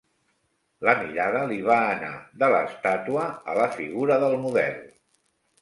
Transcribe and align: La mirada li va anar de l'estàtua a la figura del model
La 0.87 0.95
mirada 1.01 1.43
li 1.51 1.57
va 1.67 1.77
anar 1.91 2.11
de 2.45 2.49
l'estàtua 2.55 3.29
a 3.53 3.57
la 3.61 3.71
figura 3.79 4.21
del 4.25 4.35
model 4.47 4.85